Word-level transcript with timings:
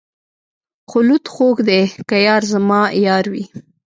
خلوت 0.91 1.25
خوږ 1.33 1.57
دی 1.67 1.81
که 2.09 2.17
یار 2.27 2.43
زما 2.53 2.81
یار 3.05 3.25
وي. 3.31 3.43